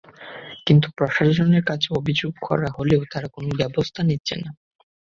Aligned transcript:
কিন্তু 0.67 0.87
প্রশাসনের 0.97 1.63
কাছে 1.65 1.87
অভিযোগ 1.99 2.31
করা 2.47 2.69
হলেও 2.77 3.01
তারা 3.11 3.27
কোনো 3.27 3.49
ব্যবস্থা 3.59 4.01
নিচ্ছে 4.03 4.35
না। 4.37 4.49